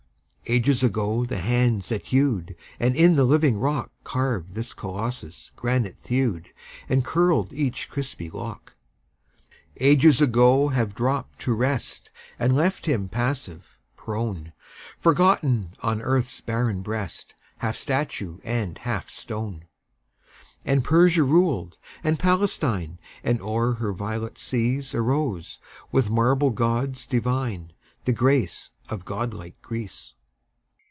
[0.47, 5.95] Ages ago the hands that hewed, And in the living rock Carved this Colossus, granite
[5.97, 6.49] thewed
[6.89, 8.75] And curled each crispy lock:
[9.77, 14.51] Ages ago have dropped to rest And left him passive, prone,
[14.99, 19.67] Forgotten on earth's barren breast, Half statue and half stone.
[20.65, 25.61] And Persia ruled and Palestine; And o'er her violet seas Arose,
[25.93, 27.71] with marble gods divine,
[28.03, 30.13] The grace of god like Greece.